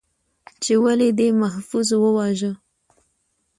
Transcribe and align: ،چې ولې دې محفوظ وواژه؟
،چې 0.63 0.73
ولې 0.83 1.09
دې 1.17 1.27
محفوظ 1.41 1.89
وواژه؟ 2.03 2.51